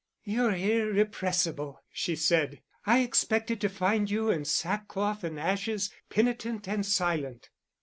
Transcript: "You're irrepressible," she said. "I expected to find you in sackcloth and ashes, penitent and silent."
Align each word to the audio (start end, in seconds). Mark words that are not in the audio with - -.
"You're 0.23 0.55
irrepressible," 0.55 1.79
she 1.91 2.15
said. 2.15 2.63
"I 2.87 3.01
expected 3.03 3.61
to 3.61 3.69
find 3.69 4.09
you 4.09 4.31
in 4.31 4.45
sackcloth 4.45 5.23
and 5.23 5.39
ashes, 5.39 5.91
penitent 6.09 6.67
and 6.67 6.83
silent." 6.83 7.51